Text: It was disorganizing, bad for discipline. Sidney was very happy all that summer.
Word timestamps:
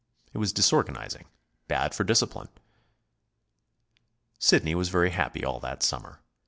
It 0.33 0.39
was 0.39 0.51
disorganizing, 0.51 1.27
bad 1.67 1.93
for 1.93 2.03
discipline. 2.03 2.49
Sidney 4.39 4.73
was 4.73 4.89
very 4.89 5.11
happy 5.11 5.45
all 5.45 5.59
that 5.59 5.83
summer. 5.83 6.21